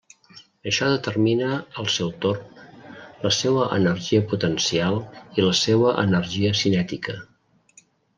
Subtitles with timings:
[0.69, 1.49] Això determina
[1.81, 2.63] al seu torn
[3.25, 4.97] la seua energia potencial
[5.39, 7.17] i la seua energia cinètica.